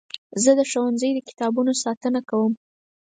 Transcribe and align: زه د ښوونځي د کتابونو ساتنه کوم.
زه 0.43 0.51
د 0.59 0.61
ښوونځي 0.71 1.09
د 1.15 1.19
کتابونو 1.29 1.71
ساتنه 1.83 2.19
کوم. 2.29 2.53